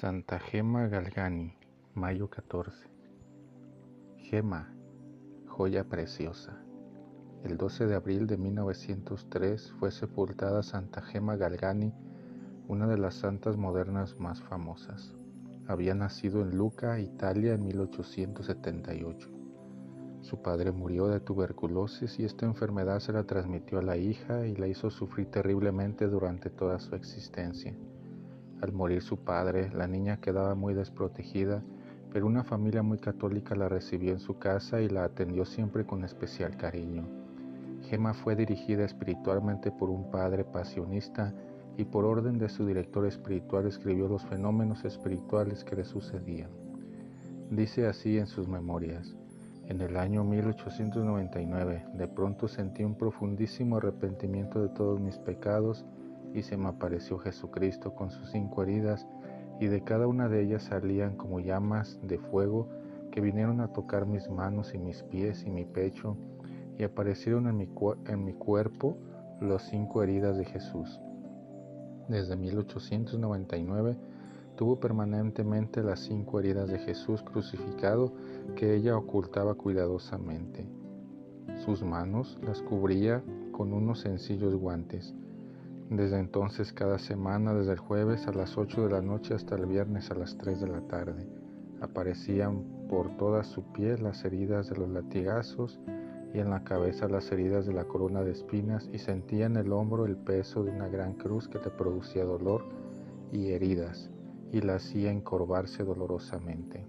Santa 0.00 0.38
Gema 0.38 0.88
Galgani, 0.88 1.52
mayo 1.92 2.30
14. 2.30 2.88
Gema, 4.16 4.74
joya 5.46 5.84
preciosa. 5.90 6.58
El 7.44 7.58
12 7.58 7.86
de 7.86 7.96
abril 7.96 8.26
de 8.26 8.38
1903 8.38 9.72
fue 9.78 9.90
sepultada 9.90 10.62
Santa 10.62 11.02
Gema 11.02 11.36
Galgani, 11.36 11.92
una 12.66 12.86
de 12.86 12.96
las 12.96 13.16
santas 13.16 13.58
modernas 13.58 14.18
más 14.18 14.40
famosas. 14.40 15.14
Había 15.66 15.94
nacido 15.94 16.40
en 16.40 16.56
Lucca, 16.56 16.98
Italia, 16.98 17.52
en 17.52 17.66
1878. 17.66 19.28
Su 20.22 20.40
padre 20.40 20.72
murió 20.72 21.08
de 21.08 21.20
tuberculosis 21.20 22.18
y 22.18 22.24
esta 22.24 22.46
enfermedad 22.46 23.00
se 23.00 23.12
la 23.12 23.24
transmitió 23.24 23.80
a 23.80 23.82
la 23.82 23.98
hija 23.98 24.46
y 24.46 24.56
la 24.56 24.66
hizo 24.66 24.88
sufrir 24.88 25.26
terriblemente 25.26 26.06
durante 26.06 26.48
toda 26.48 26.78
su 26.78 26.94
existencia. 26.94 27.76
Al 28.60 28.72
morir 28.72 29.02
su 29.02 29.18
padre, 29.18 29.70
la 29.74 29.86
niña 29.86 30.20
quedaba 30.20 30.54
muy 30.54 30.74
desprotegida, 30.74 31.62
pero 32.12 32.26
una 32.26 32.44
familia 32.44 32.82
muy 32.82 32.98
católica 32.98 33.54
la 33.54 33.68
recibió 33.68 34.12
en 34.12 34.20
su 34.20 34.38
casa 34.38 34.80
y 34.80 34.88
la 34.88 35.04
atendió 35.04 35.44
siempre 35.44 35.86
con 35.86 36.04
especial 36.04 36.56
cariño. 36.56 37.08
Gemma 37.82 38.12
fue 38.12 38.36
dirigida 38.36 38.84
espiritualmente 38.84 39.70
por 39.70 39.88
un 39.88 40.10
padre 40.10 40.44
pasionista 40.44 41.32
y 41.76 41.84
por 41.84 42.04
orden 42.04 42.38
de 42.38 42.48
su 42.48 42.66
director 42.66 43.06
espiritual 43.06 43.66
escribió 43.66 44.08
los 44.08 44.24
fenómenos 44.26 44.84
espirituales 44.84 45.64
que 45.64 45.76
le 45.76 45.84
sucedían. 45.84 46.50
Dice 47.50 47.86
así 47.86 48.18
en 48.18 48.26
sus 48.26 48.46
memorias, 48.46 49.16
en 49.66 49.80
el 49.80 49.96
año 49.96 50.22
1899 50.24 51.86
de 51.94 52.08
pronto 52.08 52.48
sentí 52.48 52.84
un 52.84 52.96
profundísimo 52.96 53.78
arrepentimiento 53.78 54.60
de 54.60 54.68
todos 54.68 55.00
mis 55.00 55.16
pecados 55.18 55.86
y 56.34 56.42
se 56.42 56.56
me 56.56 56.68
apareció 56.68 57.18
Jesucristo 57.18 57.94
con 57.94 58.10
sus 58.10 58.30
cinco 58.30 58.62
heridas, 58.62 59.06
y 59.60 59.66
de 59.66 59.82
cada 59.82 60.06
una 60.06 60.28
de 60.28 60.42
ellas 60.42 60.64
salían 60.64 61.16
como 61.16 61.40
llamas 61.40 61.98
de 62.02 62.18
fuego 62.18 62.68
que 63.10 63.20
vinieron 63.20 63.60
a 63.60 63.72
tocar 63.72 64.06
mis 64.06 64.28
manos 64.30 64.74
y 64.74 64.78
mis 64.78 65.02
pies 65.02 65.44
y 65.44 65.50
mi 65.50 65.64
pecho, 65.64 66.16
y 66.78 66.84
aparecieron 66.84 67.46
en 67.46 67.56
mi, 68.24 68.32
cuerpo 68.34 68.96
las 69.40 69.62
cinco 69.68 70.02
heridas 70.02 70.38
de 70.38 70.44
Jesús. 70.46 71.00
Desde 72.08 72.36
1899 72.36 73.96
tuvo 74.56 74.80
permanentemente 74.80 75.82
las 75.82 76.00
cinco 76.00 76.40
heridas 76.40 76.68
de 76.68 76.78
Jesús 76.78 77.22
crucificado 77.22 78.14
que 78.56 78.74
ella 78.74 78.96
ocultaba 78.96 79.54
cuidadosamente. 79.54 80.66
Sus 81.64 81.82
manos 81.82 82.38
las 82.42 82.62
cubría 82.62 83.22
con 83.52 83.72
unos 83.72 84.00
sencillos 84.00 84.54
guantes, 84.54 85.14
desde 85.90 86.20
entonces 86.20 86.72
cada 86.72 87.00
semana, 87.00 87.52
desde 87.52 87.72
el 87.72 87.78
jueves 87.78 88.28
a 88.28 88.32
las 88.32 88.56
8 88.56 88.84
de 88.84 88.90
la 88.90 89.02
noche 89.02 89.34
hasta 89.34 89.56
el 89.56 89.66
viernes 89.66 90.08
a 90.12 90.14
las 90.14 90.38
3 90.38 90.60
de 90.60 90.68
la 90.68 90.80
tarde, 90.82 91.26
aparecían 91.80 92.62
por 92.88 93.16
toda 93.16 93.42
su 93.42 93.64
piel 93.72 94.04
las 94.04 94.24
heridas 94.24 94.70
de 94.70 94.76
los 94.76 94.88
latigazos 94.88 95.80
y 96.32 96.38
en 96.38 96.50
la 96.50 96.62
cabeza 96.62 97.08
las 97.08 97.32
heridas 97.32 97.66
de 97.66 97.72
la 97.72 97.84
corona 97.84 98.22
de 98.22 98.30
espinas 98.30 98.88
y 98.92 98.98
sentía 98.98 99.46
en 99.46 99.56
el 99.56 99.72
hombro 99.72 100.06
el 100.06 100.16
peso 100.16 100.62
de 100.62 100.70
una 100.70 100.86
gran 100.86 101.14
cruz 101.14 101.48
que 101.48 101.58
le 101.58 101.70
producía 101.70 102.24
dolor 102.24 102.66
y 103.32 103.48
heridas 103.48 104.10
y 104.52 104.60
la 104.60 104.76
hacía 104.76 105.10
encorvarse 105.10 105.82
dolorosamente. 105.82 106.86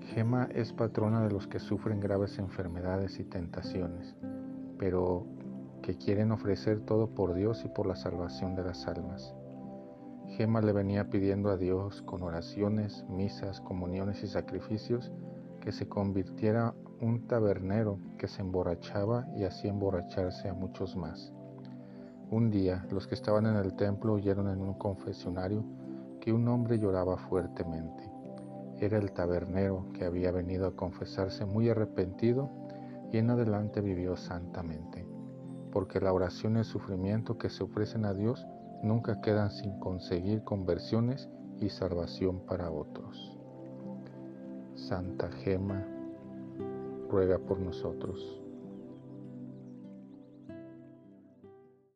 Gema 0.00 0.48
es 0.52 0.72
patrona 0.72 1.22
de 1.22 1.32
los 1.32 1.46
que 1.46 1.60
sufren 1.60 2.00
graves 2.00 2.40
enfermedades 2.40 3.20
y 3.20 3.24
tentaciones, 3.24 4.16
pero 4.78 5.26
que 5.80 5.96
quieren 5.96 6.32
ofrecer 6.32 6.80
todo 6.80 7.08
por 7.08 7.34
Dios 7.34 7.64
y 7.64 7.68
por 7.68 7.86
la 7.86 7.96
salvación 7.96 8.54
de 8.54 8.64
las 8.64 8.86
almas. 8.86 9.34
Gema 10.26 10.60
le 10.60 10.72
venía 10.72 11.10
pidiendo 11.10 11.50
a 11.50 11.56
Dios 11.56 12.02
con 12.02 12.22
oraciones, 12.22 13.04
misas, 13.08 13.60
comuniones 13.60 14.22
y 14.22 14.28
sacrificios 14.28 15.10
que 15.60 15.72
se 15.72 15.88
convirtiera 15.88 16.74
un 17.00 17.26
tabernero 17.26 17.98
que 18.18 18.28
se 18.28 18.42
emborrachaba 18.42 19.26
y 19.36 19.44
hacía 19.44 19.70
emborracharse 19.70 20.48
a 20.48 20.54
muchos 20.54 20.96
más. 20.96 21.32
Un 22.30 22.50
día 22.50 22.86
los 22.90 23.06
que 23.08 23.14
estaban 23.14 23.46
en 23.46 23.56
el 23.56 23.74
templo 23.74 24.14
oyeron 24.14 24.48
en 24.48 24.60
un 24.60 24.74
confesionario 24.74 25.64
que 26.20 26.32
un 26.32 26.46
hombre 26.48 26.78
lloraba 26.78 27.16
fuertemente. 27.16 28.08
Era 28.78 28.98
el 28.98 29.12
tabernero 29.12 29.86
que 29.92 30.04
había 30.04 30.30
venido 30.30 30.66
a 30.66 30.76
confesarse 30.76 31.44
muy 31.44 31.68
arrepentido 31.68 32.50
y 33.10 33.18
en 33.18 33.30
adelante 33.30 33.80
vivió 33.80 34.16
santamente 34.16 35.09
porque 35.72 36.00
la 36.00 36.12
oración 36.12 36.56
y 36.56 36.60
el 36.60 36.64
sufrimiento 36.64 37.38
que 37.38 37.50
se 37.50 37.64
ofrecen 37.64 38.04
a 38.04 38.14
Dios 38.14 38.46
nunca 38.82 39.20
quedan 39.20 39.50
sin 39.50 39.78
conseguir 39.78 40.42
conversiones 40.44 41.28
y 41.60 41.68
salvación 41.68 42.40
para 42.46 42.70
otros. 42.70 43.38
Santa 44.74 45.30
Gema, 45.30 45.86
ruega 47.10 47.38
por 47.38 47.58
nosotros. 47.58 48.40